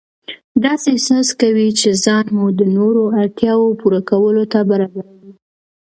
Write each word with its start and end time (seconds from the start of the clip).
داسې 0.63 0.87
احساس 0.91 1.27
کوئ 1.39 1.69
چې 1.79 1.89
ځان 2.03 2.25
مو 2.37 2.45
د 2.59 2.61
نورو 2.77 3.03
اړتیاوو 3.21 3.77
پوره 3.79 4.01
کولو 4.09 4.43
ته 4.51 4.59
برابروئ. 4.69 5.31